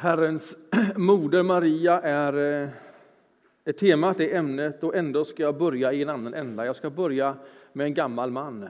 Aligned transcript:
Herrens 0.00 0.56
moder 0.96 1.42
Maria 1.42 2.00
är, 2.00 2.62
eh, 2.62 2.68
är 3.64 3.72
temat, 3.72 4.18
det 4.18 4.34
är 4.34 4.38
ämnet 4.38 4.84
och 4.84 4.96
ändå 4.96 5.24
ska 5.24 5.42
jag 5.42 5.58
börja 5.58 5.92
i 5.92 6.02
en 6.02 6.08
annan 6.08 6.34
ända. 6.34 6.66
Jag 6.66 6.76
ska 6.76 6.90
börja 6.90 7.36
med 7.72 7.84
en 7.84 7.94
gammal 7.94 8.30
man 8.30 8.68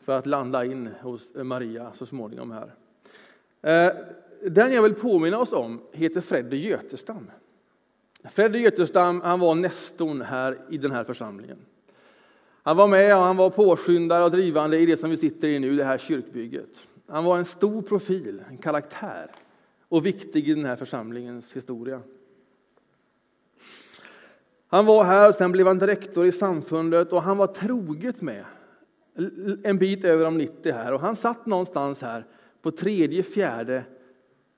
för 0.00 0.18
att 0.18 0.26
landa 0.26 0.64
in 0.64 0.88
hos 1.02 1.34
Maria 1.34 1.92
så 1.94 2.06
småningom 2.06 2.50
här. 2.50 2.74
Eh, 3.62 3.92
den 4.42 4.72
jag 4.72 4.82
vill 4.82 4.94
påminna 4.94 5.38
oss 5.38 5.52
om 5.52 5.80
heter 5.92 6.20
Freddy 6.20 6.56
Götestam. 6.56 7.30
Freddy 8.24 8.58
Götestam 8.58 9.20
han 9.20 9.40
var 9.40 9.54
nästorn 9.54 10.22
här 10.22 10.58
i 10.70 10.78
den 10.78 10.90
här 10.90 11.04
församlingen. 11.04 11.58
Han 12.62 12.76
var 12.76 12.88
med 12.88 13.16
och 13.16 13.22
han 13.22 13.36
var 13.36 13.50
påskyndare 13.50 14.24
och 14.24 14.30
drivande 14.30 14.78
i 14.78 14.86
det 14.86 14.96
som 14.96 15.10
vi 15.10 15.16
sitter 15.16 15.48
i 15.48 15.58
nu, 15.58 15.76
det 15.76 15.84
här 15.84 15.98
kyrkbygget. 15.98 16.87
Han 17.08 17.24
var 17.24 17.38
en 17.38 17.44
stor 17.44 17.82
profil, 17.82 18.42
en 18.48 18.58
karaktär 18.58 19.30
och 19.88 20.06
viktig 20.06 20.48
i 20.48 20.54
den 20.54 20.64
här 20.64 20.76
församlingens 20.76 21.52
historia. 21.52 22.00
Han 24.68 24.86
var 24.86 25.04
här 25.04 25.28
och 25.28 25.34
sen 25.34 25.52
blev 25.52 25.66
han 25.66 25.80
rektor 25.80 26.26
i 26.26 26.32
samfundet 26.32 27.12
och 27.12 27.22
han 27.22 27.36
var 27.36 27.46
troget 27.46 28.22
med 28.22 28.44
en 29.62 29.78
bit 29.78 30.04
över 30.04 30.24
de 30.24 30.38
90 30.38 30.72
här 30.72 30.92
och 30.92 31.00
han 31.00 31.16
satt 31.16 31.46
någonstans 31.46 32.02
här 32.02 32.26
på 32.62 32.70
tredje, 32.70 33.22
fjärde 33.22 33.84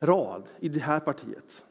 rad 0.00 0.42
i 0.60 0.68
det 0.68 0.80
här 0.80 1.00
partiet. 1.00 1.64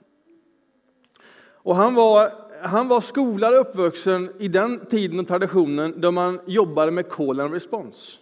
Och 1.42 1.76
han 1.76 1.96
var, 1.96 2.32
han 2.62 2.88
var 2.88 3.02
skolad 3.02 3.54
och 3.54 3.62
uppvuxen 3.62 4.32
i 4.40 4.48
den 4.48 4.86
tiden 4.86 5.20
och 5.20 5.28
traditionen 5.28 6.02
då 6.02 6.12
man 6.12 6.40
jobbade 6.46 6.92
med 6.92 7.10
call 7.10 7.40
and 7.40 7.54
response. 7.54 8.18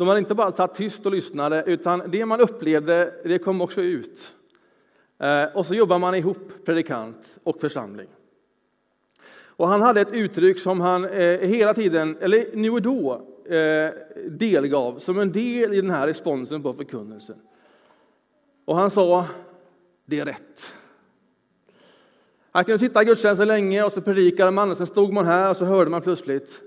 Då 0.00 0.06
man 0.06 0.18
inte 0.18 0.34
bara 0.34 0.52
satt 0.52 0.74
tyst 0.74 1.06
och 1.06 1.12
lyssnade, 1.12 1.64
utan 1.66 2.02
det 2.10 2.26
man 2.26 2.40
upplevde, 2.40 3.14
det 3.24 3.38
kom 3.38 3.60
också 3.60 3.80
ut. 3.80 4.34
Eh, 5.18 5.44
och 5.44 5.66
så 5.66 5.74
jobbar 5.74 5.98
man 5.98 6.14
ihop, 6.14 6.64
predikant 6.64 7.38
och 7.42 7.60
församling. 7.60 8.08
Och 9.42 9.68
han 9.68 9.82
hade 9.82 10.00
ett 10.00 10.12
uttryck 10.12 10.60
som 10.60 10.80
han 10.80 11.04
eh, 11.04 11.38
hela 11.38 11.74
tiden, 11.74 12.16
eller 12.20 12.46
nu 12.54 12.70
och 12.70 12.82
då, 12.82 13.22
eh, 13.44 13.90
delgav 14.28 14.98
som 14.98 15.18
en 15.18 15.32
del 15.32 15.74
i 15.74 15.80
den 15.80 15.90
här 15.90 16.06
responsen 16.06 16.62
på 16.62 16.74
förkunnelsen. 16.74 17.36
Och 18.64 18.76
han 18.76 18.90
sa, 18.90 19.26
det 20.04 20.20
är 20.20 20.24
rätt. 20.24 20.74
Han 22.50 22.64
kunde 22.64 22.78
sitta 22.78 23.02
i 23.02 23.04
gudstjänsten 23.04 23.48
länge 23.48 23.82
och 23.82 23.92
så 23.92 24.00
predikade 24.00 24.50
man, 24.50 24.70
och 24.70 24.76
sen 24.76 24.86
stod 24.86 25.12
man 25.12 25.26
här 25.26 25.50
och 25.50 25.56
så 25.56 25.64
hörde 25.64 25.90
man 25.90 26.02
plötsligt, 26.02 26.60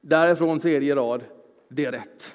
därifrån 0.00 0.60
tredje 0.60 0.94
rad, 0.94 1.22
det 1.68 1.84
är 1.84 1.92
rätt. 1.92 2.34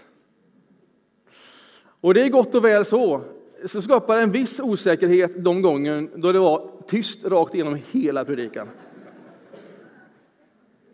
Och 2.06 2.14
det 2.14 2.22
är 2.22 2.30
gott 2.30 2.56
och 2.56 2.66
väl 2.66 2.86
så. 2.86 3.22
Så 3.66 3.82
skapar 3.82 4.18
en 4.18 4.32
viss 4.32 4.60
osäkerhet 4.60 5.44
de 5.44 5.62
gången 5.62 6.10
då 6.16 6.32
det 6.32 6.40
var 6.40 6.72
tyst 6.88 7.26
rakt 7.26 7.54
igenom 7.54 7.80
hela 7.92 8.26
predikan. 8.26 8.70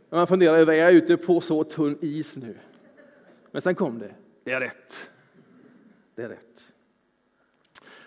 Man 0.10 0.28
funderar 0.28 0.58
över, 0.58 0.74
är 0.74 0.78
jag 0.78 0.94
ute 0.94 1.18
på 1.18 1.42
så 1.42 1.64
tunn 1.64 1.98
is 2.02 2.38
nu? 2.38 2.58
Men 3.52 3.62
sen 3.62 3.76
kom 3.76 4.00
det, 4.00 4.12
det 4.44 4.52
är 4.52 4.60
rätt. 4.60 5.10
Det 6.16 6.22
är 6.22 6.30
rätt. 6.30 6.74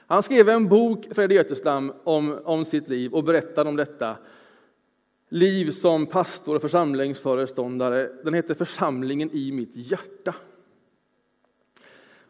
Han 0.06 0.22
skrev 0.22 0.48
en 0.48 0.68
bok, 0.68 1.06
Fredrik 1.14 1.36
Götestam, 1.36 1.92
om, 2.04 2.38
om 2.44 2.64
sitt 2.64 2.88
liv 2.88 3.14
och 3.14 3.24
berättade 3.24 3.68
om 3.68 3.76
detta 3.76 4.16
liv 5.28 5.70
som 5.70 6.06
pastor 6.06 6.54
och 6.54 6.62
församlingsföreståndare. 6.62 8.10
Den 8.24 8.34
heter 8.34 8.54
Församlingen 8.54 9.30
i 9.32 9.52
mitt 9.52 9.72
hjärta. 9.74 10.34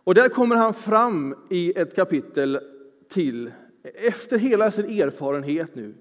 Och 0.04 0.14
där 0.14 0.28
kommer 0.28 0.56
han 0.56 0.74
fram 0.74 1.34
i 1.50 1.78
ett 1.78 1.96
kapitel 1.96 2.60
till, 3.08 3.52
efter 3.82 4.38
hela 4.38 4.70
sin 4.70 5.00
erfarenhet 5.00 5.74
nu 5.74 5.94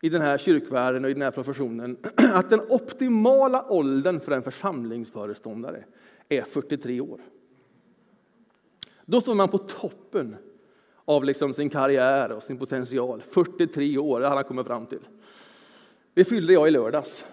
i 0.00 0.08
den 0.08 0.22
här 0.22 0.38
kyrkvärlden 0.38 1.04
och 1.04 1.10
i 1.10 1.14
den 1.14 1.22
här 1.22 1.30
professionen, 1.30 1.96
att 2.34 2.50
den 2.50 2.60
optimala 2.68 3.64
åldern 3.68 4.20
för 4.20 4.32
en 4.32 4.42
församlingsföreståndare 4.42 5.84
är 6.28 6.42
43 6.42 7.00
år. 7.00 7.20
Då 9.04 9.20
står 9.20 9.34
man 9.34 9.48
på 9.48 9.58
toppen 9.58 10.36
av 11.04 11.24
liksom 11.24 11.54
sin 11.54 11.70
karriär 11.70 12.32
och 12.32 12.42
sin 12.42 12.58
potential. 12.58 13.22
43 13.22 13.98
år, 13.98 14.20
det 14.20 14.28
har 14.28 14.34
han 14.34 14.44
kommit 14.44 14.66
fram 14.66 14.86
till. 14.86 15.08
Det 16.14 16.24
fyllde 16.24 16.52
jag 16.52 16.68
i 16.68 16.70
lördags. 16.70 17.22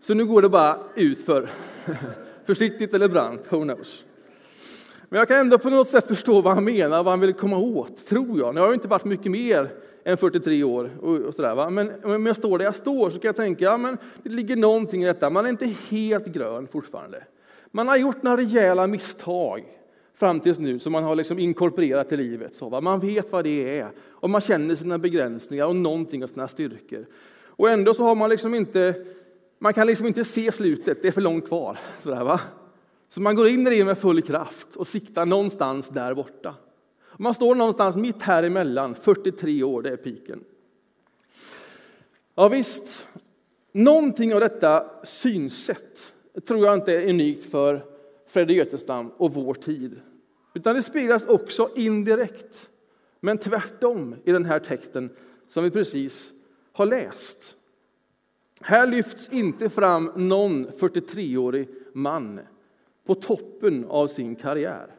Så 0.00 0.14
nu 0.14 0.26
går 0.26 0.42
det 0.42 0.48
bara 0.48 0.78
ut 0.94 1.24
för 1.24 1.50
Försiktigt 2.48 2.94
eller 2.94 3.08
brant, 3.08 3.52
who 3.52 3.62
knows. 3.62 4.04
Men 5.08 5.18
jag 5.18 5.28
kan 5.28 5.38
ändå 5.38 5.58
på 5.58 5.70
något 5.70 5.88
sätt 5.88 6.08
förstå 6.08 6.40
vad 6.40 6.54
han 6.54 6.64
menar, 6.64 7.02
vad 7.02 7.12
han 7.12 7.20
vill 7.20 7.32
komma 7.32 7.58
åt, 7.58 8.06
tror 8.06 8.38
jag. 8.38 8.54
Nu 8.54 8.60
har 8.60 8.66
jag 8.66 8.76
inte 8.76 8.88
varit 8.88 9.04
mycket 9.04 9.32
mer 9.32 9.70
än 10.04 10.16
43 10.16 10.64
år. 10.64 10.90
Och, 11.00 11.34
sådär, 11.34 11.54
va? 11.54 11.70
Men 11.70 11.92
om 12.04 12.26
jag 12.26 12.36
står 12.36 12.58
där 12.58 12.64
jag 12.64 12.74
står 12.74 13.10
så 13.10 13.18
kan 13.18 13.28
jag 13.28 13.36
tänka, 13.36 13.64
ja, 13.64 13.76
men 13.76 13.98
det 14.22 14.30
ligger 14.30 14.56
någonting 14.56 15.02
i 15.02 15.06
detta. 15.06 15.30
Man 15.30 15.44
är 15.44 15.50
inte 15.50 15.74
helt 15.90 16.26
grön 16.26 16.66
fortfarande. 16.66 17.22
Man 17.70 17.88
har 17.88 17.96
gjort 17.96 18.22
några 18.22 18.36
rejäla 18.36 18.86
misstag 18.86 19.64
fram 20.14 20.40
tills 20.40 20.58
nu 20.58 20.78
som 20.78 20.92
man 20.92 21.04
har 21.04 21.14
liksom 21.14 21.38
inkorporerat 21.38 22.12
i 22.12 22.16
livet. 22.16 22.54
Så, 22.54 22.68
va? 22.68 22.80
Man 22.80 23.00
vet 23.00 23.32
vad 23.32 23.44
det 23.44 23.78
är 23.78 23.88
och 24.00 24.30
man 24.30 24.40
känner 24.40 24.74
sina 24.74 24.98
begränsningar 24.98 25.66
och 25.66 25.76
någonting 25.76 26.24
av 26.24 26.28
sina 26.28 26.48
styrkor. 26.48 27.06
Och 27.46 27.70
ändå 27.70 27.94
så 27.94 28.04
har 28.04 28.14
man 28.14 28.30
liksom 28.30 28.54
inte 28.54 28.94
man 29.58 29.74
kan 29.74 29.86
liksom 29.86 30.06
inte 30.06 30.24
se 30.24 30.52
slutet, 30.52 31.02
det 31.02 31.08
är 31.08 31.12
för 31.12 31.20
långt 31.20 31.48
kvar. 31.48 31.78
Sådär, 32.02 32.24
va? 32.24 32.40
Så 33.08 33.20
man 33.20 33.36
går 33.36 33.48
in 33.48 33.66
i 33.66 33.70
det 33.70 33.84
med 33.84 33.98
full 33.98 34.22
kraft 34.22 34.76
och 34.76 34.88
siktar 34.88 35.26
någonstans 35.26 35.88
där 35.88 36.14
borta. 36.14 36.54
Man 37.16 37.34
står 37.34 37.54
någonstans 37.54 37.96
mitt 37.96 38.22
här 38.22 38.42
emellan, 38.42 38.94
43 38.94 39.62
år, 39.62 39.82
det 39.82 39.90
är 39.90 39.96
piken. 39.96 40.44
Ja 42.34 42.48
visst, 42.48 43.06
någonting 43.72 44.34
av 44.34 44.40
detta 44.40 44.90
synsätt 45.04 46.12
tror 46.46 46.66
jag 46.66 46.74
inte 46.74 46.92
är 46.92 47.08
unikt 47.08 47.50
för 47.50 47.84
Fredrik 48.28 48.56
Götestam 48.56 49.12
och 49.16 49.34
vår 49.34 49.54
tid. 49.54 50.00
Utan 50.54 50.74
det 50.74 50.82
speglas 50.82 51.24
också 51.24 51.70
indirekt, 51.76 52.68
men 53.20 53.38
tvärtom 53.38 54.16
i 54.24 54.32
den 54.32 54.44
här 54.44 54.58
texten 54.58 55.10
som 55.48 55.64
vi 55.64 55.70
precis 55.70 56.32
har 56.72 56.86
läst. 56.86 57.56
Här 58.60 58.86
lyfts 58.86 59.28
inte 59.28 59.70
fram 59.70 60.12
någon 60.16 60.66
43-årig 60.66 61.68
man 61.92 62.40
på 63.04 63.14
toppen 63.14 63.84
av 63.84 64.06
sin 64.06 64.36
karriär. 64.36 64.94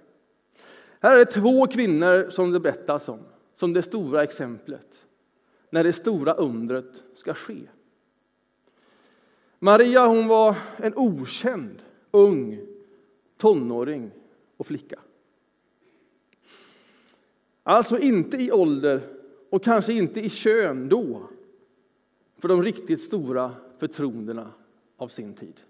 Här 0.99 1.15
är 1.15 1.19
det 1.19 1.31
två 1.31 1.67
kvinnor 1.67 2.29
som 2.29 2.51
det 2.51 2.59
berättas 2.59 3.09
om, 3.09 3.19
som 3.55 3.73
det 3.73 3.81
stora 3.81 4.23
exemplet, 4.23 5.05
när 5.69 5.83
det 5.83 5.93
stora 5.93 6.33
undret 6.33 7.03
ska 7.15 7.33
ske. 7.33 7.59
Maria 9.59 10.05
hon 10.05 10.27
var 10.27 10.55
en 10.77 10.93
okänd, 10.95 11.81
ung 12.11 12.59
tonåring 13.37 14.11
och 14.57 14.67
flicka. 14.67 14.99
Alltså 17.63 17.99
inte 17.99 18.37
i 18.37 18.51
ålder 18.51 19.01
och 19.49 19.63
kanske 19.63 19.93
inte 19.93 20.19
i 20.19 20.29
kön 20.29 20.89
då, 20.89 21.29
för 22.39 22.47
de 22.47 22.63
riktigt 22.63 23.01
stora 23.01 23.51
förtroendena 23.77 24.51
av 24.97 25.07
sin 25.07 25.33
tid. 25.33 25.61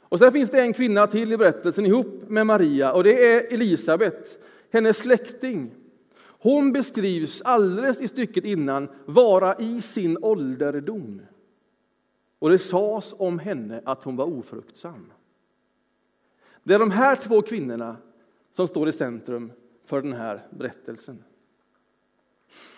Och 0.00 0.18
sen 0.18 0.32
finns 0.32 0.50
det 0.50 0.60
en 0.60 0.72
kvinna 0.72 1.06
till 1.06 1.32
i 1.32 1.36
berättelsen 1.36 1.86
ihop 1.86 2.22
med 2.28 2.46
Maria 2.46 2.92
och 2.92 3.04
det 3.04 3.32
är 3.32 3.54
Elisabet, 3.54 4.38
hennes 4.70 4.98
släkting. 4.98 5.74
Hon 6.18 6.72
beskrivs 6.72 7.42
alldeles 7.42 8.00
i 8.00 8.08
stycket 8.08 8.44
innan 8.44 8.88
vara 9.04 9.56
i 9.58 9.82
sin 9.82 10.18
ålderdom. 10.22 11.20
Och 12.38 12.50
det 12.50 12.58
sades 12.58 13.14
om 13.18 13.38
henne 13.38 13.82
att 13.84 14.04
hon 14.04 14.16
var 14.16 14.24
ofruktsam. 14.24 15.12
Det 16.62 16.74
är 16.74 16.78
de 16.78 16.90
här 16.90 17.16
två 17.16 17.42
kvinnorna 17.42 17.96
som 18.52 18.66
står 18.68 18.88
i 18.88 18.92
centrum 18.92 19.52
för 19.84 20.02
den 20.02 20.12
här 20.12 20.46
berättelsen. 20.50 21.24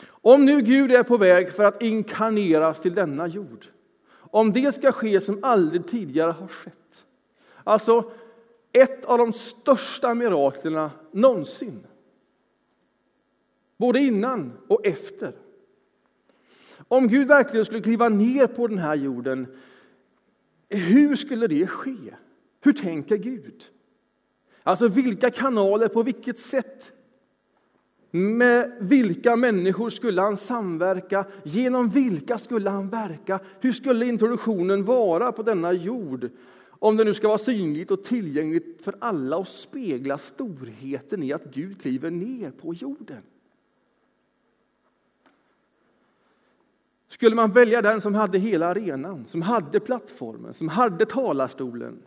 Om 0.07 0.45
nu 0.45 0.61
Gud 0.61 0.93
är 0.93 1.03
på 1.03 1.17
väg 1.17 1.53
för 1.53 1.65
att 1.65 1.83
inkarneras 1.83 2.81
till 2.81 2.95
denna 2.95 3.27
jord, 3.27 3.67
om 4.11 4.53
det 4.53 4.75
ska 4.75 4.93
ske 4.93 5.21
som 5.21 5.39
aldrig 5.43 5.87
tidigare 5.87 6.31
har 6.31 6.49
skett, 6.49 7.05
alltså 7.65 8.11
ett 8.73 9.05
av 9.05 9.19
de 9.19 9.33
största 9.33 10.15
miraklerna 10.15 10.91
någonsin, 11.13 11.87
både 13.77 13.99
innan 13.99 14.53
och 14.69 14.87
efter. 14.87 15.33
Om 16.89 17.09
Gud 17.09 17.29
verkligen 17.29 17.65
skulle 17.65 17.81
kliva 17.81 18.09
ner 18.09 18.47
på 18.47 18.67
den 18.67 18.79
här 18.79 18.95
jorden, 18.95 19.47
hur 20.69 21.17
skulle 21.17 21.47
det 21.47 21.67
ske? 21.67 22.15
Hur 22.61 22.73
tänker 22.73 23.17
Gud? 23.17 23.65
Alltså 24.63 24.89
vilka 24.89 25.31
kanaler, 25.31 25.89
på 25.89 26.03
vilket 26.03 26.39
sätt 26.39 26.93
med 28.11 28.73
vilka 28.81 29.37
människor 29.37 29.91
skulle 29.91 30.23
han 30.23 30.37
samverka? 30.37 31.25
Genom 31.45 31.89
vilka 31.89 32.39
skulle 32.39 32.71
han 32.71 32.89
verka? 32.89 33.41
Hur 33.61 33.73
skulle 33.73 34.07
introduktionen 34.07 34.85
vara 34.85 35.33
på 35.33 35.43
denna 35.43 35.73
jord? 35.73 36.31
om 36.79 36.97
det 36.97 37.05
nu 37.05 37.15
ska 37.15 37.29
vara 37.29 37.39
synligt 37.39 37.91
och 37.91 38.05
tillgängligt 38.05 38.85
för 38.85 38.95
alla 38.99 39.37
och 39.37 39.49
spegla 39.49 40.19
storheten 40.19 41.23
i 41.23 41.33
att 41.33 41.45
Gud 41.45 41.81
kliver 41.81 42.11
ner 42.11 42.51
på 42.51 42.75
jorden. 42.75 43.23
Skulle 47.09 47.37
man 47.37 47.51
välja 47.51 47.83
den 47.83 48.01
som 48.01 48.15
hade 48.15 48.39
hela 48.39 48.67
arenan, 48.67 49.27
som 49.27 49.43
hade 49.43 49.81
plattformen, 49.81 50.55
som 50.55 50.69
hade 50.69 51.07
talarstolen, 51.07 52.03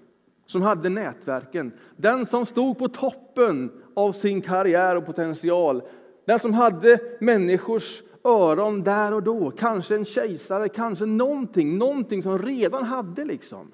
som 0.45 0.61
hade 0.61 0.89
nätverken, 0.89 1.71
den 1.95 2.25
som 2.25 2.45
stod 2.45 2.77
på 2.77 2.87
toppen 2.87 3.80
av 3.93 4.11
sin 4.11 4.41
karriär 4.41 4.95
och 4.95 5.05
potential, 5.05 5.81
den 6.25 6.39
som 6.39 6.53
hade 6.53 6.99
människors 7.19 8.03
öron 8.23 8.83
där 8.83 9.13
och 9.13 9.23
då, 9.23 9.51
kanske 9.51 9.95
en 9.95 10.05
kejsare, 10.05 10.69
kanske 10.69 11.05
någonting, 11.05 11.77
någonting 11.77 12.23
som 12.23 12.39
redan 12.39 12.83
hade 12.83 13.25
liksom. 13.25 13.73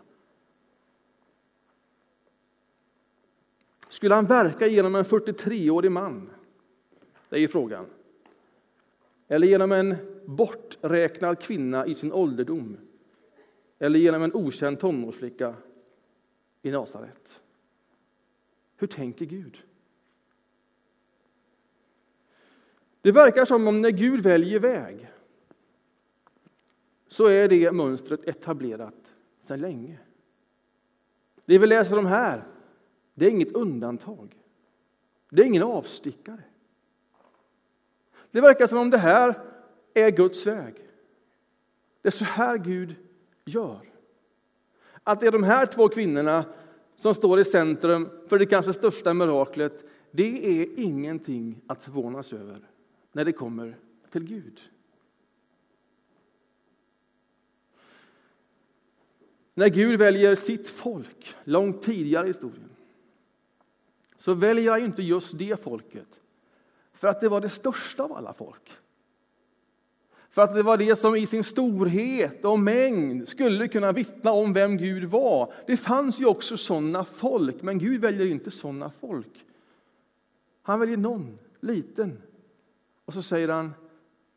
Skulle 3.89 4.15
han 4.15 4.25
verka 4.25 4.67
genom 4.67 4.95
en 4.95 5.05
43-årig 5.05 5.91
man? 5.91 6.29
Det 7.29 7.35
är 7.35 7.39
ju 7.39 7.47
frågan. 7.47 7.85
Eller 9.27 9.47
genom 9.47 9.71
en 9.71 9.95
borträknad 10.25 11.39
kvinna 11.39 11.85
i 11.85 11.93
sin 11.93 12.13
ålderdom? 12.13 12.77
Eller 13.79 13.99
genom 13.99 14.23
en 14.23 14.33
okänd 14.33 14.79
tonårsflicka 14.79 15.55
i 16.61 16.71
Nasaret? 16.71 17.41
Hur 18.77 18.87
tänker 18.87 19.25
Gud? 19.25 19.66
Det 23.07 23.11
verkar 23.11 23.45
som 23.45 23.67
om 23.67 23.81
när 23.81 23.89
Gud 23.89 24.23
väljer 24.23 24.59
väg 24.59 25.11
så 27.07 27.25
är 27.25 27.47
det 27.47 27.71
mönstret 27.71 28.27
etablerat 28.27 29.13
sedan 29.39 29.61
länge. 29.61 29.97
Det 31.45 31.57
vi 31.57 31.67
läser 31.67 31.97
om 31.97 32.05
här 32.05 32.43
det 33.13 33.25
är 33.25 33.29
inget 33.29 33.51
undantag. 33.51 34.35
Det 35.29 35.41
är 35.41 35.45
ingen 35.45 35.63
avstickare. 35.63 36.43
Det 38.31 38.41
verkar 38.41 38.67
som 38.67 38.77
om 38.77 38.89
det 38.89 38.97
här 38.97 39.39
är 39.93 40.11
Guds 40.11 40.47
väg. 40.47 40.75
Det 42.01 42.09
är 42.09 42.11
så 42.11 42.25
här 42.25 42.57
Gud 42.57 42.95
gör. 43.45 43.89
Att 45.03 45.19
det 45.19 45.27
är 45.27 45.31
de 45.31 45.43
här 45.43 45.65
två 45.65 45.89
kvinnorna 45.89 46.45
som 46.95 47.15
står 47.15 47.39
i 47.39 47.45
centrum 47.45 48.09
för 48.27 48.39
det 48.39 48.45
kanske 48.45 48.73
största 48.73 49.13
miraklet, 49.13 49.85
det 50.11 50.61
är 50.61 50.79
ingenting 50.79 51.61
att 51.67 51.83
förvånas 51.83 52.33
över 52.33 52.67
när 53.17 53.25
det 53.25 53.31
kommer 53.31 53.77
till 54.11 54.23
Gud. 54.23 54.59
När 59.53 59.67
Gud 59.67 59.99
väljer 59.99 60.35
sitt 60.35 60.67
folk 60.67 61.35
långt 61.43 61.81
tidigare 61.81 62.25
i 62.25 62.29
historien 62.29 62.69
så 64.17 64.33
väljer 64.33 64.71
han 64.71 64.85
inte 64.85 65.03
just 65.03 65.37
det 65.37 65.61
folket 65.61 66.19
för 66.93 67.07
att 67.07 67.21
det 67.21 67.29
var 67.29 67.41
det 67.41 67.49
största 67.49 68.03
av 68.03 68.13
alla 68.13 68.33
folk. 68.33 68.71
För 70.29 70.41
att 70.41 70.55
det 70.55 70.63
var 70.63 70.77
det 70.77 70.95
som 70.95 71.15
i 71.15 71.25
sin 71.25 71.43
storhet 71.43 72.45
och 72.45 72.59
mängd 72.59 73.27
skulle 73.27 73.67
kunna 73.67 73.91
vittna 73.91 74.31
om 74.31 74.53
vem 74.53 74.77
Gud 74.77 75.03
var. 75.03 75.53
Det 75.67 75.77
fanns 75.77 76.19
ju 76.19 76.25
också 76.25 76.57
sådana 76.57 77.05
folk, 77.05 77.61
men 77.61 77.79
Gud 77.79 78.01
väljer 78.01 78.25
inte 78.25 78.51
sådana 78.51 78.91
folk. 78.91 79.45
Han 80.61 80.79
väljer 80.79 80.97
någon 80.97 81.37
liten 81.59 82.21
och 83.07 83.13
så 83.13 83.21
säger 83.21 83.47
han, 83.47 83.73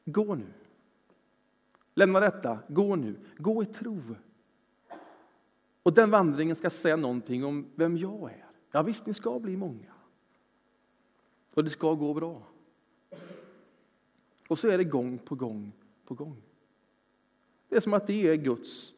gå 0.04 0.34
nu. 0.34 0.46
Lämna 1.94 2.20
detta, 2.20 2.58
gå 2.68 2.96
nu, 2.96 3.16
gå 3.38 3.62
i 3.62 3.66
tro. 3.66 4.02
Och 5.82 5.92
den 5.92 6.10
vandringen 6.10 6.56
ska 6.56 6.70
säga 6.70 6.96
någonting 6.96 7.44
om 7.44 7.66
vem 7.74 7.96
jag 7.96 8.30
är. 8.30 8.46
Ja, 8.70 8.82
visst, 8.82 9.06
ni 9.06 9.14
ska 9.14 9.38
bli 9.38 9.56
många. 9.56 9.92
Och 11.54 11.64
det 11.64 11.70
ska 11.70 11.94
gå 11.94 12.14
bra. 12.14 12.42
Och 14.48 14.58
så 14.58 14.68
är 14.68 14.78
det 14.78 14.84
gång 14.84 15.18
på 15.18 15.34
gång 15.34 15.72
på 16.04 16.14
gång. 16.14 16.42
Det 17.68 17.76
är 17.76 17.80
som 17.80 17.94
att 17.94 18.06
det 18.06 18.28
är 18.28 18.36
Guds 18.36 18.94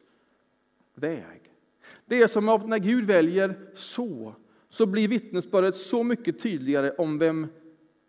väg. 0.93 1.41
Det 2.05 2.21
är 2.21 2.27
som 2.27 2.49
att 2.49 2.67
när 2.67 2.79
Gud 2.79 3.05
väljer 3.05 3.71
så, 3.73 4.35
så 4.69 4.85
blir 4.85 5.07
vittnesbördet 5.07 5.75
så 5.75 6.03
mycket 6.03 6.39
tydligare 6.39 6.91
om 6.91 7.17
vem, 7.17 7.47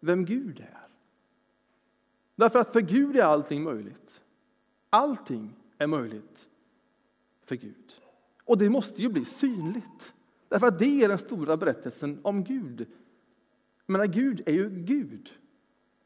vem 0.00 0.24
Gud 0.24 0.60
är. 0.60 0.83
Därför 2.36 2.58
att 2.58 2.72
för 2.72 2.80
Gud 2.80 3.16
är 3.16 3.22
allting 3.22 3.62
möjligt. 3.62 4.20
Allting 4.90 5.56
är 5.78 5.86
möjligt 5.86 6.48
för 7.44 7.56
Gud. 7.56 7.94
Och 8.44 8.58
det 8.58 8.70
måste 8.70 9.02
ju 9.02 9.08
bli 9.08 9.24
synligt. 9.24 10.14
Därför 10.48 10.66
att 10.66 10.78
det 10.78 11.04
är 11.04 11.08
den 11.08 11.18
stora 11.18 11.56
berättelsen 11.56 12.18
om 12.22 12.44
Gud. 12.44 12.86
Men 13.86 14.10
Gud 14.10 14.42
är 14.46 14.52
ju 14.52 14.70
Gud, 14.70 15.30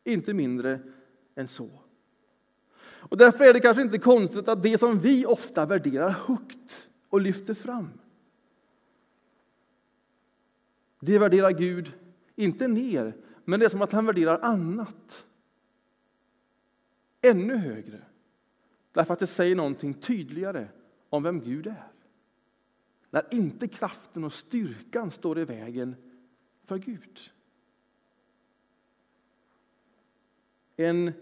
inte 0.04 0.34
mindre 0.34 0.80
än 1.34 1.48
så. 1.48 1.70
Och 2.80 3.16
därför 3.16 3.44
är 3.44 3.52
det 3.52 3.60
kanske 3.60 3.82
inte 3.82 3.98
konstigt 3.98 4.48
att 4.48 4.62
det 4.62 4.78
som 4.78 5.00
vi 5.00 5.26
ofta 5.26 5.66
värderar 5.66 6.10
högt 6.10 6.88
och 7.08 7.20
lyfter 7.20 7.54
fram, 7.54 7.88
det 11.00 11.19
värderar 11.19 11.50
Gud 11.50 11.92
inte 12.36 12.69
ner, 12.69 13.16
men 13.44 13.60
det 13.60 13.66
är 13.66 13.70
som 13.70 13.82
att 13.82 13.92
han 13.92 14.06
värderar 14.06 14.38
annat 14.42 15.26
ännu 17.20 17.56
högre. 17.56 18.00
Därför 18.92 19.12
att 19.12 19.20
det 19.20 19.26
säger 19.26 19.56
någonting 19.56 19.94
tydligare 19.94 20.68
om 21.08 21.22
vem 21.22 21.40
Gud 21.40 21.66
är. 21.66 21.92
När 23.10 23.34
inte 23.34 23.68
kraften 23.68 24.24
och 24.24 24.32
styrkan 24.32 25.10
står 25.10 25.38
i 25.38 25.44
vägen 25.44 25.96
för 26.64 26.78
Gud. 26.78 27.20
En 30.76 31.12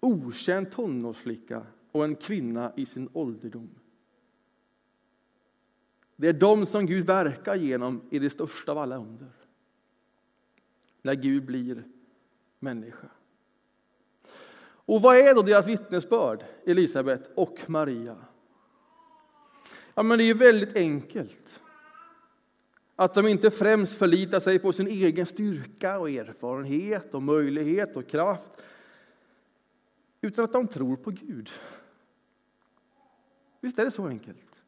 okänd 0.00 0.70
tonårsflicka 0.70 1.66
och 1.92 2.04
en 2.04 2.16
kvinna 2.16 2.72
i 2.76 2.86
sin 2.86 3.08
ålderdom. 3.12 3.70
Det 6.16 6.28
är 6.28 6.32
de 6.32 6.66
som 6.66 6.86
Gud 6.86 7.06
verkar 7.06 7.54
genom 7.54 8.02
i 8.10 8.18
det 8.18 8.30
största 8.30 8.72
av 8.72 8.78
alla 8.78 8.96
under. 8.96 9.30
När 11.02 11.14
Gud 11.14 11.46
blir 11.46 11.84
människa. 12.58 13.08
Och 14.86 15.02
vad 15.02 15.16
är 15.16 15.34
då 15.34 15.42
deras 15.42 15.66
vittnesbörd, 15.66 16.44
Elisabet 16.66 17.30
och 17.34 17.58
Maria? 17.66 18.16
Ja, 19.94 20.02
men 20.02 20.18
det 20.18 20.24
är 20.24 20.26
ju 20.26 20.34
väldigt 20.34 20.76
enkelt. 20.76 21.60
Att 22.96 23.14
de 23.14 23.28
inte 23.28 23.50
främst 23.50 23.98
förlitar 23.98 24.40
sig 24.40 24.58
på 24.58 24.72
sin 24.72 24.86
egen 24.86 25.26
styrka 25.26 25.98
och 25.98 26.10
erfarenhet 26.10 27.14
och 27.14 27.22
möjlighet 27.22 27.96
och 27.96 28.08
kraft, 28.08 28.52
utan 30.20 30.44
att 30.44 30.52
de 30.52 30.66
tror 30.66 30.96
på 30.96 31.10
Gud. 31.10 31.50
Visst 33.60 33.78
är 33.78 33.84
det 33.84 33.90
så 33.90 34.06
enkelt? 34.06 34.62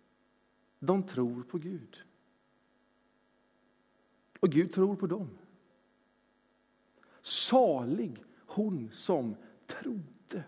De 0.79 1.03
tror 1.03 1.43
på 1.43 1.59
Gud. 1.59 1.97
Och 4.41 4.51
Gud 4.51 4.73
tror 4.73 4.97
på 4.97 5.07
dem. 5.07 5.39
Salig 7.23 8.25
hon 8.47 8.91
som 8.93 9.37
trodde. 9.69 10.45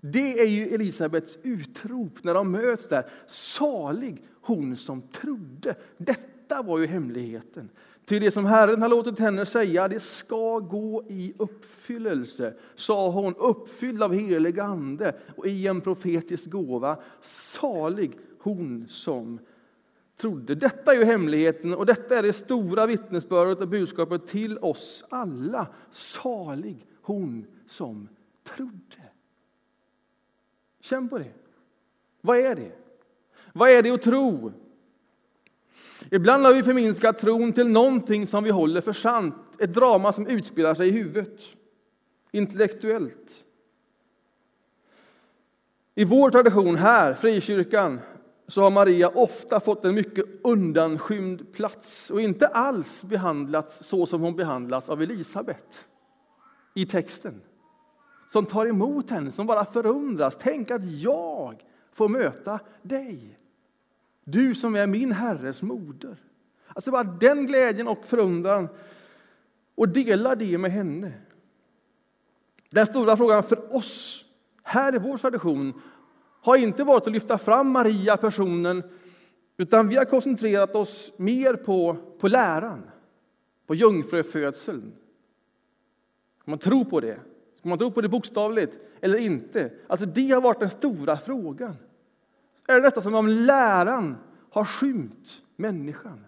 Det 0.00 0.40
är 0.40 0.46
ju 0.46 0.74
Elisabets 0.74 1.38
utrop 1.42 2.24
när 2.24 2.34
de 2.34 2.52
möts 2.52 2.88
där. 2.88 3.10
Salig 3.26 4.24
hon 4.40 4.76
som 4.76 5.02
trodde. 5.02 5.74
Detta 5.98 6.62
var 6.62 6.78
ju 6.78 6.86
hemligheten. 6.86 7.68
Ty 8.04 8.18
det 8.18 8.30
som 8.30 8.44
Herren 8.44 8.82
har 8.82 8.88
låtit 8.88 9.18
henne 9.18 9.46
säga, 9.46 9.88
det 9.88 10.00
ska 10.00 10.58
gå 10.58 11.04
i 11.08 11.34
uppfyllelse, 11.38 12.54
sa 12.74 13.10
hon, 13.10 13.34
uppfylld 13.38 14.02
av 14.02 14.14
helig 14.14 14.60
ande 14.60 15.16
och 15.36 15.46
i 15.46 15.66
en 15.66 15.80
profetisk 15.80 16.50
gåva. 16.50 16.96
Salig 17.20 18.18
hon 18.38 18.86
som 18.88 19.38
trodde. 20.16 20.54
Detta 20.54 20.92
är 20.92 20.98
ju 20.98 21.04
hemligheten 21.04 21.74
och 21.74 21.86
detta 21.86 22.18
är 22.18 22.22
det 22.22 22.32
stora 22.32 22.86
vittnesbördet 22.86 23.60
och 23.60 23.68
budskapet 23.68 24.26
till 24.26 24.58
oss 24.58 25.04
alla. 25.08 25.66
Salig 25.90 26.86
hon 27.02 27.46
som 27.68 28.08
trodde. 28.56 29.02
Känn 30.80 31.08
på 31.08 31.18
det. 31.18 31.32
Vad 32.20 32.38
är 32.38 32.54
det? 32.54 32.72
Vad 33.52 33.70
är 33.70 33.82
det 33.82 33.90
att 33.90 34.02
tro? 34.02 34.52
Ibland 36.10 36.44
har 36.44 36.54
vi 36.54 36.62
förminskat 36.62 37.18
tron 37.18 37.52
till 37.52 37.68
någonting 37.68 38.26
som 38.26 38.44
vi 38.44 38.50
håller 38.50 38.80
för 38.80 38.92
sant. 38.92 39.34
Ett 39.58 39.74
drama 39.74 40.12
som 40.12 40.26
utspelar 40.26 40.74
sig 40.74 40.88
i 40.88 40.90
huvudet, 40.90 41.40
intellektuellt. 42.30 43.44
I 45.94 46.04
vår 46.04 46.30
tradition 46.30 46.76
här, 46.76 47.14
frikyrkan, 47.14 48.00
så 48.48 48.62
har 48.62 48.70
Maria 48.70 49.08
ofta 49.08 49.60
fått 49.60 49.84
en 49.84 49.94
mycket 49.94 50.24
undanskymd 50.44 51.52
plats 51.52 52.10
och 52.10 52.20
inte 52.20 52.46
alls 52.46 53.04
behandlats 53.04 53.86
så 53.86 54.06
som 54.06 54.20
hon 54.20 54.36
behandlas 54.36 54.88
av 54.88 55.02
Elisabet 55.02 55.86
i 56.74 56.86
texten 56.86 57.40
som 58.32 58.46
tar 58.46 58.66
emot 58.66 59.10
henne, 59.10 59.32
som 59.32 59.46
bara 59.46 59.64
förundras. 59.64 60.36
Tänk 60.40 60.70
att 60.70 60.84
jag 60.84 61.64
får 61.92 62.08
möta 62.08 62.60
dig. 62.82 63.38
Du 64.24 64.54
som 64.54 64.76
är 64.76 64.86
min 64.86 65.12
Herres 65.12 65.62
moder. 65.62 66.16
Alltså 66.66 66.90
bara 66.90 67.04
den 67.04 67.46
glädjen 67.46 67.88
och 67.88 68.06
förundran 68.06 68.68
och 69.74 69.88
dela 69.88 70.34
det 70.34 70.58
med 70.58 70.72
henne. 70.72 71.12
Den 72.70 72.86
stora 72.86 73.16
frågan 73.16 73.42
för 73.42 73.76
oss 73.76 74.24
här 74.62 74.94
i 74.94 74.98
vår 74.98 75.18
tradition 75.18 75.80
har 76.40 76.56
inte 76.56 76.84
varit 76.84 77.06
att 77.06 77.12
lyfta 77.12 77.38
fram 77.38 77.70
Maria, 77.70 78.16
personen, 78.16 78.82
utan 79.56 79.88
vi 79.88 79.96
har 79.96 80.04
koncentrerat 80.04 80.74
oss 80.74 81.12
mer 81.16 81.54
på, 81.54 81.96
på 82.20 82.28
läran, 82.28 82.82
på 83.66 83.74
jungfrufödseln. 83.74 84.92
Man 86.44 86.58
tror 86.58 86.84
på 86.84 87.00
det? 87.00 87.20
Om 87.62 87.68
man 87.68 87.78
tro 87.78 87.90
på 87.90 88.00
det 88.00 88.08
bokstavligt 88.08 88.78
eller 89.00 89.18
inte? 89.18 89.72
Alltså 89.86 90.06
det 90.06 90.30
har 90.30 90.40
varit 90.40 90.60
den 90.60 90.70
stora 90.70 91.16
frågan. 91.16 91.76
Är 92.66 92.74
det 92.74 92.80
detta 92.80 93.02
som 93.02 93.14
om 93.14 93.28
läran 93.28 94.16
har 94.50 94.64
skymt 94.64 95.42
människan? 95.56 96.24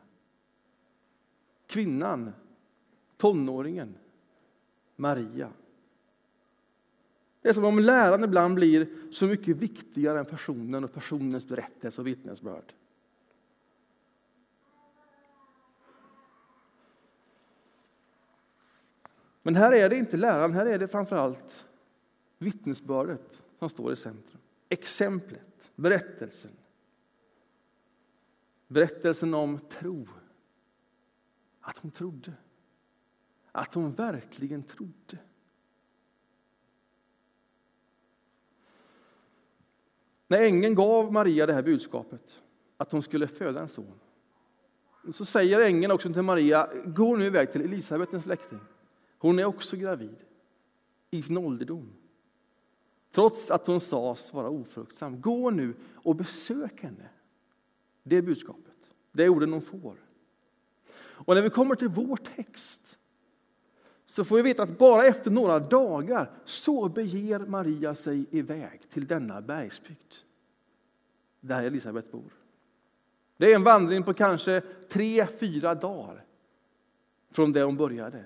Kvinnan, 1.66 2.32
tonåringen, 3.16 3.94
Maria. 4.96 5.50
Det 7.42 7.48
är 7.48 7.52
som 7.52 7.64
om 7.64 7.78
läran 7.78 8.24
ibland 8.24 8.54
blir 8.54 8.88
så 9.12 9.26
mycket 9.26 9.56
viktigare 9.56 10.18
än 10.18 10.24
personen 10.24 10.84
och 10.84 10.92
personens 10.92 11.48
berättelse 11.48 12.00
och 12.00 12.06
vittnesbörd. 12.06 12.72
Men 19.46 19.56
här 19.56 19.72
är 19.72 19.88
det 19.88 19.96
inte 19.96 20.16
läran, 20.16 20.52
här 20.52 20.66
är 20.66 20.78
det 20.78 20.88
framförallt 20.88 21.64
vittnesbördet 22.38 23.42
som 23.58 23.68
står 23.68 23.92
i 23.92 23.96
centrum. 23.96 24.40
Exemplet, 24.68 25.72
berättelsen. 25.74 26.50
Berättelsen 28.68 29.34
om 29.34 29.58
tro. 29.58 30.08
Att 31.60 31.78
hon 31.78 31.90
trodde. 31.90 32.32
Att 33.52 33.74
hon 33.74 33.92
verkligen 33.92 34.62
trodde. 34.62 35.18
När 40.26 40.42
ängeln 40.42 40.74
gav 40.74 41.12
Maria 41.12 41.46
det 41.46 41.52
här 41.52 41.62
budskapet, 41.62 42.40
att 42.76 42.92
hon 42.92 43.02
skulle 43.02 43.28
föda 43.28 43.60
en 43.60 43.68
son, 43.68 44.00
så 45.12 45.24
säger 45.24 45.60
ängeln 45.60 45.92
också 45.92 46.12
till 46.12 46.22
Maria, 46.22 46.68
gå 46.84 47.16
nu 47.16 47.24
iväg 47.24 47.52
till 47.52 47.62
Elisabet, 47.62 48.22
släkting. 48.22 48.60
Hon 49.24 49.38
är 49.38 49.44
också 49.44 49.76
gravid 49.76 50.16
i 51.10 51.22
sin 51.22 51.38
ålderdom. 51.38 51.92
Trots 53.10 53.50
att 53.50 53.66
hon 53.66 53.80
sades 53.80 54.32
vara 54.32 54.48
ofruktsam. 54.48 55.20
Gå 55.20 55.50
nu 55.50 55.74
och 55.94 56.16
besök 56.16 56.82
henne. 56.82 57.08
Det 58.02 58.16
är 58.16 58.22
budskapet. 58.22 58.94
Det 59.12 59.24
är 59.24 59.28
orden 59.28 59.52
hon 59.52 59.62
får. 59.62 59.96
Och 60.96 61.34
när 61.34 61.42
vi 61.42 61.50
kommer 61.50 61.74
till 61.74 61.88
vår 61.88 62.16
text 62.16 62.98
så 64.06 64.24
får 64.24 64.36
vi 64.36 64.42
veta 64.42 64.62
att 64.62 64.78
bara 64.78 65.04
efter 65.04 65.30
några 65.30 65.58
dagar 65.58 66.30
så 66.44 66.88
beger 66.88 67.38
Maria 67.38 67.94
sig 67.94 68.26
iväg 68.30 68.80
till 68.90 69.06
denna 69.06 69.40
bergsbygd 69.40 70.14
där 71.40 71.62
Elisabet 71.62 72.12
bor. 72.12 72.32
Det 73.36 73.52
är 73.52 73.56
en 73.56 73.64
vandring 73.64 74.02
på 74.02 74.14
kanske 74.14 74.62
tre, 74.88 75.26
fyra 75.26 75.74
dagar 75.74 76.24
från 77.30 77.52
där 77.52 77.64
hon 77.64 77.76
började. 77.76 78.24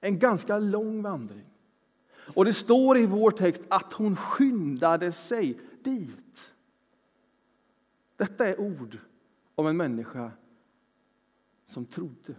En 0.00 0.18
ganska 0.18 0.58
lång 0.58 1.02
vandring. 1.02 1.46
Och 2.34 2.44
det 2.44 2.52
står 2.52 2.98
i 2.98 3.06
vår 3.06 3.30
text 3.30 3.62
att 3.68 3.92
hon 3.92 4.16
skyndade 4.16 5.12
sig 5.12 5.60
dit. 5.82 6.52
Detta 8.16 8.46
är 8.46 8.60
ord 8.60 8.98
om 9.54 9.66
en 9.66 9.76
människa 9.76 10.30
som 11.66 11.84
trodde. 11.84 12.34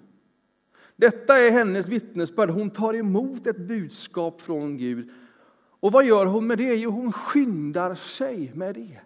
Detta 0.96 1.39
är 1.39 1.51
hennes 1.51 1.88
vittnesbörd. 1.88 2.50
Hon 2.50 2.70
tar 2.70 2.94
emot 2.94 3.48
ett 3.48 3.58
budskap 3.58 4.42
från 4.42 4.78
Gud. 4.78 5.10
Och 5.80 5.92
vad 5.92 6.06
gör 6.06 6.25
hon 6.25 6.48
med 6.48 6.58
det? 6.58 6.75
Jo, 6.75 6.92
hon 6.92 7.12
skyndar 7.12 7.96
sig 7.96 8.51
med 8.56 8.75
det. 8.75 9.00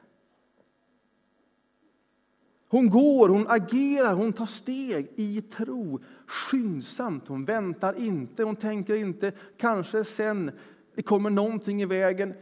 Hon 2.68 2.90
går, 2.90 3.30
hon 3.30 3.48
agerar, 3.48 4.14
hon 4.14 4.34
tar 4.34 4.46
steg 4.46 5.12
i 5.16 5.42
tro 5.42 6.00
skyndsamt. 6.34 7.28
Hon 7.28 7.46
väntar 7.46 7.94
inte, 7.94 8.44
hon 8.44 8.56
tänker 8.56 8.96
inte 8.96 9.32
kanske 9.58 10.04
sen 10.04 10.52
det 10.96 11.02
kommer 11.02 11.30
någonting 11.30 11.82
i 11.82 11.86
vägen. 11.86 12.34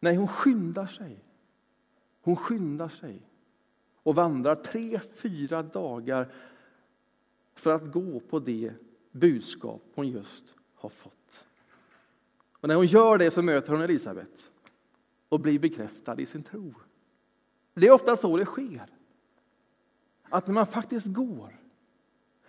Nej, 0.00 0.16
hon 0.16 0.28
skyndar 0.28 0.86
sig. 0.86 1.24
Hon 2.22 2.36
skyndar 2.36 2.88
sig 2.88 3.22
och 4.02 4.14
vandrar 4.14 4.54
tre, 4.54 5.00
fyra 5.14 5.62
dagar 5.62 6.32
för 7.54 7.72
att 7.72 7.92
gå 7.92 8.20
på 8.20 8.38
det 8.38 8.72
budskap 9.12 9.82
hon 9.94 10.08
just 10.08 10.54
har 10.74 10.88
fått. 10.88 11.46
Och 12.52 12.68
när 12.68 12.74
hon 12.74 12.86
gör 12.86 13.18
det 13.18 13.30
så 13.30 13.42
möter 13.42 13.72
hon 13.72 13.82
Elisabet 13.82 14.50
och 15.28 15.40
blir 15.40 15.58
bekräftad 15.58 16.20
i 16.20 16.26
sin 16.26 16.42
tro. 16.42 16.74
Det 17.74 17.86
är 17.86 17.92
ofta 17.92 18.16
så 18.16 18.36
det 18.36 18.44
sker. 18.44 18.86
Att 20.22 20.46
när 20.46 20.54
man 20.54 20.66
faktiskt 20.66 21.06
går, 21.06 21.63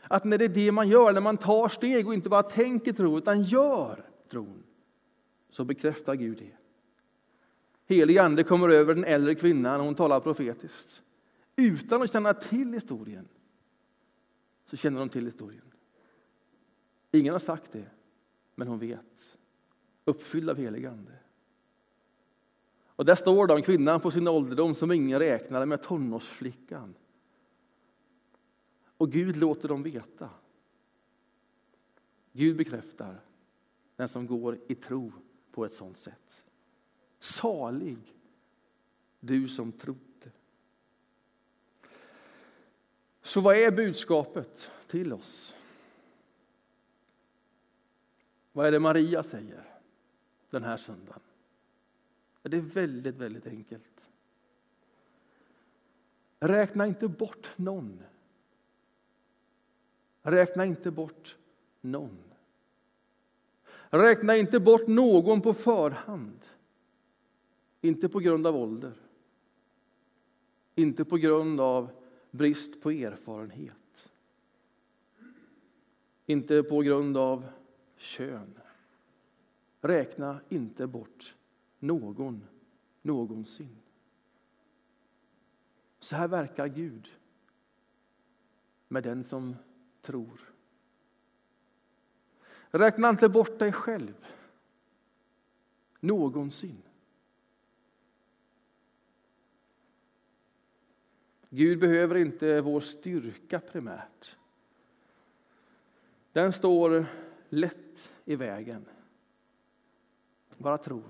att 0.09 0.23
när 0.23 0.37
det 0.37 0.45
är 0.45 0.49
det 0.49 0.71
man 0.71 0.87
gör, 0.87 1.13
när 1.13 1.21
man 1.21 1.37
tar 1.37 1.69
steg 1.69 2.07
och 2.07 2.13
inte 2.13 2.29
bara 2.29 2.43
tänker 2.43 2.93
tro, 2.93 3.17
utan 3.17 3.43
gör 3.43 4.05
tron, 4.29 4.63
så 5.49 5.65
bekräftar 5.65 6.15
Gud 6.15 6.37
det. 6.37 6.51
Helig 7.95 8.17
ande 8.17 8.43
kommer 8.43 8.69
över 8.69 8.95
den 8.95 9.03
äldre 9.03 9.35
kvinnan 9.35 9.79
och 9.79 9.85
hon 9.85 9.95
talar 9.95 10.19
profetiskt. 10.19 11.01
Utan 11.55 12.01
att 12.01 12.11
känna 12.11 12.33
till 12.33 12.73
historien 12.73 13.27
så 14.65 14.77
känner 14.77 14.99
de 14.99 15.09
till 15.09 15.25
historien. 15.25 15.61
Ingen 17.11 17.33
har 17.33 17.39
sagt 17.39 17.71
det, 17.71 17.85
men 18.55 18.67
hon 18.67 18.79
vet. 18.79 19.37
Uppfylld 20.05 20.49
av 20.49 20.57
helig 20.57 20.85
ande. 20.85 21.11
Och 22.87 23.05
där 23.05 23.15
står 23.15 23.47
de, 23.47 23.61
kvinnan 23.61 23.99
på 23.99 24.11
sin 24.11 24.27
ålderdom 24.27 24.75
som 24.75 24.91
ingen 24.91 25.19
räknade 25.19 25.65
med, 25.65 25.81
tonårsflickan. 25.81 26.93
Och 28.97 29.11
Gud 29.11 29.37
låter 29.37 29.67
dem 29.67 29.83
veta. 29.83 30.29
Gud 32.31 32.57
bekräftar 32.57 33.21
den 33.95 34.09
som 34.09 34.27
går 34.27 34.57
i 34.67 34.75
tro 34.75 35.11
på 35.51 35.65
ett 35.65 35.73
sådant 35.73 35.97
sätt. 35.97 36.43
Salig 37.19 37.97
du 39.19 39.47
som 39.47 39.71
trodde. 39.71 40.31
Så 43.21 43.41
vad 43.41 43.55
är 43.55 43.71
budskapet 43.71 44.71
till 44.87 45.13
oss? 45.13 45.55
Vad 48.51 48.67
är 48.67 48.71
det 48.71 48.79
Maria 48.79 49.23
säger 49.23 49.79
den 50.49 50.63
här 50.63 50.77
söndagen? 50.77 51.21
Det 52.41 52.57
är 52.57 52.61
väldigt, 52.61 53.15
väldigt 53.15 53.47
enkelt. 53.47 54.09
Räkna 56.39 56.87
inte 56.87 57.07
bort 57.07 57.51
någon. 57.55 58.03
Räkna 60.27 60.65
inte 60.65 60.91
bort 60.91 61.37
någon. 61.81 62.17
Räkna 63.89 64.37
inte 64.37 64.59
bort 64.59 64.87
någon 64.87 65.41
på 65.41 65.53
förhand. 65.53 66.45
Inte 67.81 68.09
på 68.09 68.19
grund 68.19 68.47
av 68.47 68.55
ålder. 68.55 68.93
Inte 70.75 71.05
på 71.05 71.17
grund 71.17 71.61
av 71.61 71.89
brist 72.31 72.81
på 72.81 72.91
erfarenhet. 72.91 74.11
Inte 76.25 76.63
på 76.63 76.81
grund 76.81 77.17
av 77.17 77.45
kön. 77.97 78.59
Räkna 79.81 80.41
inte 80.49 80.87
bort 80.87 81.35
någon 81.79 82.47
någonsin. 83.01 83.77
Så 85.99 86.15
här 86.15 86.27
verkar 86.27 86.67
Gud 86.67 87.09
med 88.87 89.03
den 89.03 89.23
som 89.23 89.55
tror. 90.05 90.53
Räkna 92.69 93.09
inte 93.09 93.29
bort 93.29 93.59
dig 93.59 93.71
själv 93.71 94.25
någonsin. 96.05 96.81
Gud 101.49 101.79
behöver 101.79 102.15
inte 102.15 102.61
vår 102.61 102.81
styrka 102.81 103.59
primärt. 103.59 104.37
Den 106.31 106.53
står 106.53 107.05
lätt 107.49 108.13
i 108.25 108.35
vägen. 108.35 108.85
Bara 110.57 110.77
tro. 110.77 111.03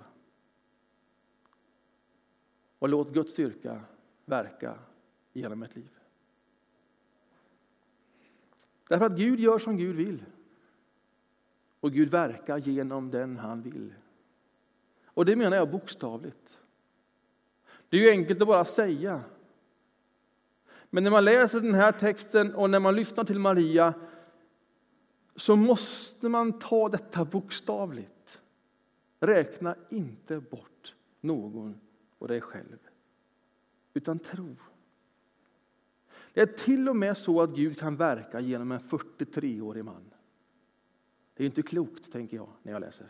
Och 2.79 2.89
låt 2.89 3.13
Guds 3.13 3.33
styrka 3.33 3.81
verka 4.25 4.79
genom 5.33 5.63
ett 5.63 5.75
liv. 5.75 5.94
Därför 8.87 9.05
att 9.05 9.17
Gud 9.17 9.39
gör 9.39 9.59
som 9.59 9.77
Gud 9.77 9.95
vill. 9.95 10.25
Och 11.79 11.91
Gud 11.91 12.09
verkar 12.09 12.57
genom 12.57 13.11
den 13.11 13.37
han 13.37 13.61
vill. 13.61 13.93
Och 15.05 15.25
det 15.25 15.35
menar 15.35 15.57
jag 15.57 15.71
bokstavligt. 15.71 16.59
Det 17.89 17.97
är 17.97 18.01
ju 18.01 18.09
enkelt 18.09 18.41
att 18.41 18.47
bara 18.47 18.65
säga. 18.65 19.21
Men 20.89 21.03
när 21.03 21.11
man 21.11 21.25
läser 21.25 21.61
den 21.61 21.73
här 21.73 21.91
texten 21.91 22.55
och 22.55 22.69
när 22.69 22.79
man 22.79 22.95
lyssnar 22.95 23.23
till 23.23 23.39
Maria 23.39 23.93
så 25.35 25.55
måste 25.55 26.29
man 26.29 26.59
ta 26.59 26.89
detta 26.89 27.25
bokstavligt. 27.25 28.41
Räkna 29.19 29.75
inte 29.89 30.39
bort 30.39 30.95
någon 31.21 31.79
och 32.17 32.27
dig 32.27 32.41
själv, 32.41 32.77
utan 33.93 34.19
tro. 34.19 34.55
Det 36.35 36.41
är 36.41 36.45
till 36.45 36.89
och 36.89 36.95
med 36.95 37.17
så 37.17 37.41
att 37.41 37.55
Gud 37.55 37.79
kan 37.79 37.95
verka 37.95 38.39
genom 38.39 38.71
en 38.71 38.79
43-årig 38.79 39.85
man. 39.85 40.13
Det 41.33 41.43
är 41.43 41.45
inte 41.45 41.61
klokt, 41.61 42.11
tänker 42.11 42.37
jag, 42.37 42.49
när 42.63 42.71
jag 42.71 42.79
läser. 42.79 43.07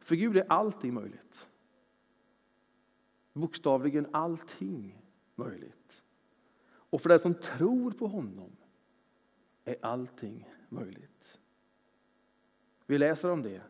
För 0.00 0.16
Gud 0.16 0.36
är 0.36 0.52
allting 0.52 0.94
möjligt. 0.94 1.46
Bokstavligen 3.32 4.06
allting 4.12 5.02
möjligt. 5.34 6.04
Och 6.64 7.00
för 7.00 7.08
den 7.08 7.18
som 7.18 7.34
tror 7.34 7.90
på 7.90 8.06
honom 8.06 8.56
är 9.64 9.76
allting 9.82 10.50
möjligt. 10.68 11.40
Vi 12.86 12.98
läser 12.98 13.30
om 13.30 13.42
det 13.42 13.62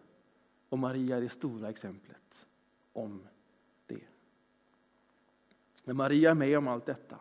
och 0.69 0.79
Maria 0.79 1.17
är 1.17 1.21
det 1.21 1.29
stora 1.29 1.71
exemplet 1.71 2.47
om. 2.93 3.27
Men 5.85 5.97
Maria 5.97 6.31
är 6.31 6.35
med 6.35 6.59
om 6.59 6.69
allt 6.69 6.87
detta. 6.87 7.17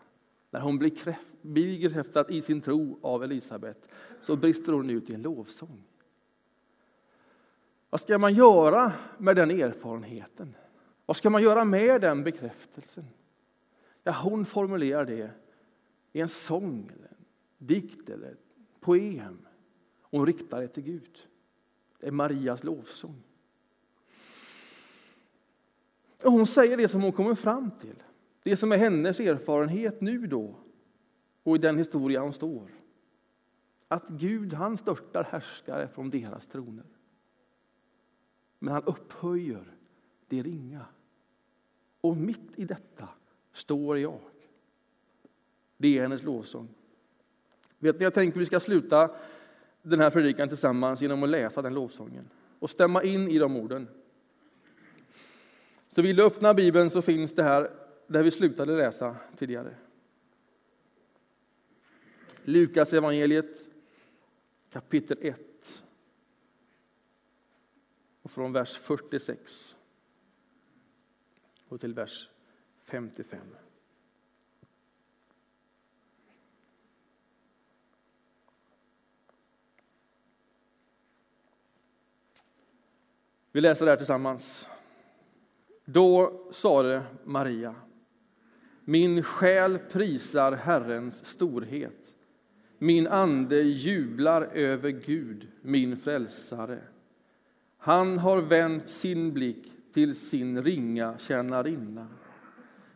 När 0.52 0.60
hon 0.60 0.78
blir 0.80 1.18
bekräftad 1.42 2.30
i 2.30 2.42
sin 2.42 2.62
tro 2.62 3.00
av 3.02 3.24
Elisabet 3.24 3.88
så 4.22 4.36
brister 4.36 4.74
hon 4.74 4.90
ut 4.90 5.10
i 5.10 5.14
en 5.14 5.22
lovsång. 5.22 5.84
Vad 7.90 8.02
ska 8.02 8.18
man 8.18 8.34
göra 8.34 8.94
med 9.18 9.36
den 9.36 9.52
erfarenheten? 9.52 10.56
Vad 11.06 11.18
ska 11.18 11.30
man 11.30 11.44
göra 11.44 11.66
med 11.66 12.02
den 12.02 12.24
bekräftelsen? 12.24 13.06
Ja, 14.04 14.12
hon 14.24 14.46
formulerar 14.46 15.06
det 15.06 15.32
i 16.14 16.22
en 16.22 16.30
sång, 16.30 16.92
eller 16.96 17.08
en 17.08 17.26
dikt 17.58 18.10
eller 18.10 18.32
ett 18.32 18.46
poem. 18.80 19.48
Hon 20.02 20.26
riktar 20.26 20.62
det 20.62 20.68
till 20.68 20.84
Gud. 20.84 21.18
Det 22.00 22.08
är 22.08 22.12
Marias 22.12 22.64
lovsång. 22.64 23.24
Och 26.24 26.32
hon 26.32 26.48
säger 26.48 26.78
det 26.78 26.88
som 26.88 27.02
hon 27.02 27.12
kommer 27.12 27.36
fram 27.36 27.72
till. 27.72 27.96
Det 28.44 28.58
som 28.58 28.72
är 28.72 28.78
hennes 28.78 29.20
erfarenhet 29.20 30.02
nu 30.02 30.28
då 30.28 30.56
och 31.44 31.56
i 31.56 31.60
den 31.60 31.78
historia 31.78 32.22
hon 32.22 32.34
står. 32.34 32.72
Att 33.88 34.10
Gud 34.10 34.54
han 34.54 34.78
störtar 34.78 35.24
härskare 35.24 35.88
från 35.88 36.10
deras 36.10 36.48
troner. 36.48 36.86
Men 38.60 38.74
han 38.74 38.84
upphöjer 38.84 39.74
det 40.28 40.44
ringa. 40.44 40.86
Och 42.02 42.18
mitt 42.18 42.60
i 42.60 42.66
detta 42.66 43.08
står 43.54 44.00
jag. 44.00 44.20
Det 45.78 45.98
är 45.98 46.02
hennes 46.02 46.24
lovsång. 46.24 46.68
Vet 47.80 48.00
ni, 48.00 48.04
jag 48.04 48.14
tänker 48.14 48.38
att 48.38 48.42
vi 48.42 48.46
ska 48.46 48.60
sluta 48.60 49.12
den 49.82 50.00
här 50.00 50.10
predikan 50.10 50.48
tillsammans 50.48 51.02
genom 51.02 51.24
att 51.24 51.30
läsa 51.30 51.62
den 51.62 51.74
lovsången 51.74 52.30
och 52.60 52.70
stämma 52.70 53.04
in 53.04 53.28
i 53.28 53.38
de 53.38 53.56
orden. 53.56 53.88
Så 55.88 56.02
vill 56.02 56.16
du 56.16 56.24
öppna 56.24 56.54
Bibeln 56.54 56.90
så 56.90 57.02
finns 57.02 57.36
det 57.36 57.44
här 57.44 57.72
där 58.12 58.24
vi 58.24 58.32
slutade 58.32 58.78
läsa 58.78 59.18
tidigare. 59.38 59.76
Lukas 62.44 62.94
evangeliet 62.94 63.68
kapitel 64.70 65.18
1 65.22 65.84
och 68.22 68.32
från 68.32 68.54
vers 68.54 68.78
46 68.78 69.76
och 71.68 71.82
till 71.82 71.94
vers 71.94 72.30
55. 72.84 73.40
Vi 83.52 83.62
läser 83.62 83.86
det 83.86 83.92
här 83.92 83.98
tillsammans. 83.98 84.68
Då 85.86 86.42
sade 86.52 87.04
Maria, 87.24 87.76
min 88.92 89.24
själ 89.24 89.80
prisar 89.80 90.52
Herrens 90.52 91.26
storhet. 91.26 92.16
Min 92.78 93.08
ande 93.08 93.62
jublar 93.62 94.42
över 94.42 94.90
Gud, 94.90 95.48
min 95.62 95.98
frälsare. 95.98 96.80
Han 97.78 98.18
har 98.18 98.42
vänt 98.42 98.90
sin 98.90 99.34
blick 99.34 99.72
till 99.94 100.16
sin 100.16 100.64
ringa 100.64 101.18
tjänarinna. 101.18 102.08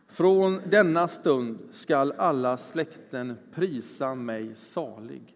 Från 0.08 0.60
denna 0.70 1.08
stund 1.08 1.58
skall 1.70 2.12
alla 2.12 2.56
släkten 2.56 3.36
prisa 3.54 4.14
mig 4.14 4.54
salig. 4.54 5.34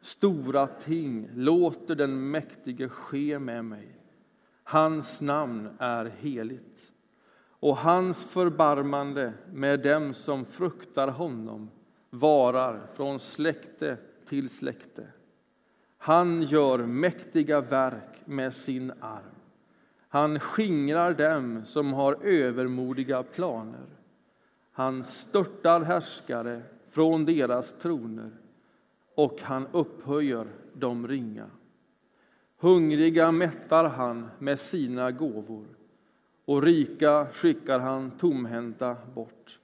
Stora 0.00 0.66
ting 0.66 1.30
låter 1.34 1.94
den 1.94 2.30
mäktige 2.30 2.88
ske 2.88 3.38
med 3.38 3.64
mig. 3.64 3.96
Hans 4.64 5.20
namn 5.20 5.68
är 5.78 6.04
heligt 6.04 6.93
och 7.64 7.76
hans 7.76 8.24
förbarmande 8.24 9.32
med 9.52 9.80
dem 9.80 10.14
som 10.14 10.44
fruktar 10.44 11.08
honom 11.08 11.70
varar 12.10 12.86
från 12.94 13.18
släkte 13.18 13.96
till 14.28 14.50
släkte. 14.50 15.06
Han 15.98 16.42
gör 16.42 16.78
mäktiga 16.78 17.60
verk 17.60 18.20
med 18.24 18.54
sin 18.54 18.92
arm. 19.00 19.34
Han 20.08 20.40
skingrar 20.40 21.14
dem 21.14 21.62
som 21.64 21.92
har 21.92 22.18
övermodiga 22.22 23.22
planer. 23.22 23.86
Han 24.72 25.04
störtar 25.04 25.80
härskare 25.80 26.62
från 26.90 27.24
deras 27.24 27.72
troner 27.72 28.30
och 29.14 29.38
han 29.42 29.66
upphöjer 29.72 30.46
de 30.72 31.08
ringa. 31.08 31.46
Hungriga 32.58 33.32
mättar 33.32 33.84
han 33.84 34.30
med 34.38 34.60
sina 34.60 35.10
gåvor 35.10 35.66
och 36.44 36.62
rika 36.62 37.26
skickar 37.32 37.78
han 37.78 38.10
tomhänta 38.10 38.96
bort. 39.14 39.60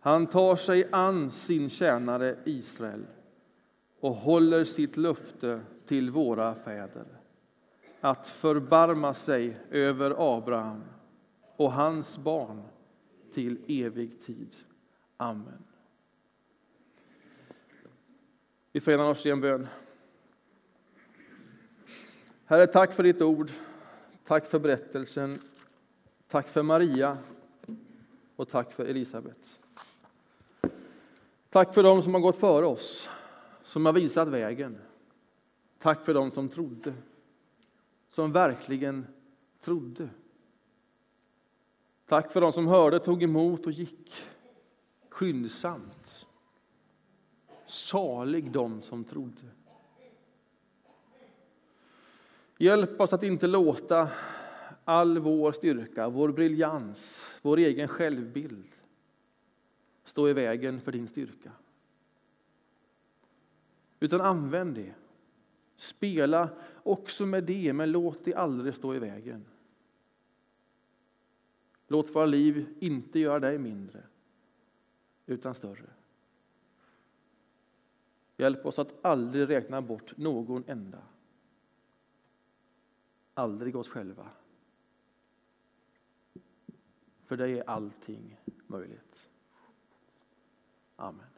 Han 0.00 0.26
tar 0.26 0.56
sig 0.56 0.88
an 0.92 1.30
sin 1.30 1.70
tjänare 1.70 2.36
Israel 2.44 3.06
och 4.00 4.14
håller 4.14 4.64
sitt 4.64 4.96
löfte 4.96 5.60
till 5.86 6.10
våra 6.10 6.54
fäder 6.54 7.06
att 8.00 8.26
förbarma 8.26 9.14
sig 9.14 9.56
över 9.70 10.36
Abraham 10.36 10.84
och 11.56 11.72
hans 11.72 12.18
barn 12.18 12.62
till 13.32 13.58
evig 13.68 14.20
tid. 14.20 14.56
Amen. 15.16 15.64
Vi 18.72 18.80
förenar 18.80 19.10
oss 19.10 19.26
i 19.26 19.30
en 19.30 19.40
bön. 19.40 19.66
Herre, 22.44 22.66
tack 22.66 22.92
för 22.92 23.02
ditt 23.02 23.22
ord. 23.22 23.50
Tack 24.24 24.46
för 24.46 24.58
berättelsen. 24.58 25.38
Tack 26.32 26.48
för 26.48 26.62
Maria 26.62 27.18
och 28.36 28.48
tack 28.48 28.72
för 28.72 28.84
Elisabet. 28.84 29.60
Tack 31.50 31.74
för 31.74 31.82
dem 31.82 32.02
som 32.02 32.14
har 32.14 32.20
gått 32.20 32.36
före 32.36 32.66
oss, 32.66 33.08
som 33.64 33.86
har 33.86 33.92
visat 33.92 34.28
vägen. 34.28 34.78
Tack 35.78 36.04
för 36.04 36.14
dem 36.14 36.30
som 36.30 36.48
trodde, 36.48 36.94
som 38.08 38.32
verkligen 38.32 39.06
trodde. 39.60 40.08
Tack 42.06 42.32
för 42.32 42.40
dem 42.40 42.52
som 42.52 42.66
hörde, 42.66 42.98
tog 42.98 43.22
emot 43.22 43.66
och 43.66 43.72
gick 43.72 44.12
skyndsamt. 45.08 46.26
Salig 47.66 48.50
de 48.50 48.82
som 48.82 49.04
trodde. 49.04 49.42
Hjälp 52.58 53.00
oss 53.00 53.12
att 53.12 53.22
inte 53.22 53.46
låta 53.46 54.08
all 54.84 55.18
vår 55.18 55.52
styrka, 55.52 56.08
vår 56.08 56.28
briljans, 56.32 57.30
vår 57.42 57.56
egen 57.56 57.88
självbild 57.88 58.68
stå 60.04 60.28
i 60.28 60.32
vägen 60.32 60.80
för 60.80 60.92
din 60.92 61.08
styrka. 61.08 61.52
Utan 64.00 64.20
använd 64.20 64.74
det. 64.74 64.94
Spela 65.76 66.48
också 66.82 67.26
med 67.26 67.44
det, 67.44 67.72
men 67.72 67.92
låt 67.92 68.24
det 68.24 68.34
aldrig 68.34 68.74
stå 68.74 68.94
i 68.94 68.98
vägen. 68.98 69.44
Låt 71.88 72.14
våra 72.14 72.26
liv 72.26 72.74
inte 72.80 73.18
göra 73.18 73.40
dig 73.40 73.58
mindre, 73.58 74.02
utan 75.26 75.54
större. 75.54 75.90
Hjälp 78.36 78.66
oss 78.66 78.78
att 78.78 79.04
aldrig 79.04 79.48
räkna 79.48 79.82
bort 79.82 80.16
någon 80.16 80.64
enda. 80.66 81.02
Aldrig 83.34 83.76
oss 83.76 83.88
själva. 83.88 84.28
För 87.32 87.36
dig 87.36 87.58
är 87.58 87.70
allting 87.70 88.40
möjligt. 88.66 89.30
Amen. 90.96 91.31